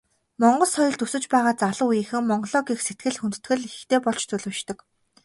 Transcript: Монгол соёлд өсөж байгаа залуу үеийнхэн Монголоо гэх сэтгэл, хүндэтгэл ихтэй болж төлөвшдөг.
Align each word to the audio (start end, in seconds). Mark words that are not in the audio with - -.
Монгол 0.41 0.69
соёлд 0.75 1.01
өсөж 1.05 1.23
байгаа 1.33 1.53
залуу 1.61 1.87
үеийнхэн 1.91 2.29
Монголоо 2.31 2.63
гэх 2.67 2.79
сэтгэл, 2.87 3.17
хүндэтгэл 3.19 3.63
ихтэй 3.69 3.99
болж 4.05 4.21
төлөвшдөг. 4.29 4.77